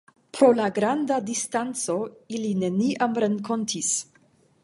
Pro 0.35 0.47
la 0.59 0.69
granda 0.77 1.17
distanco, 1.27 1.97
ili 2.39 2.55
neniam 2.63 3.19
renkontis. 3.25 3.95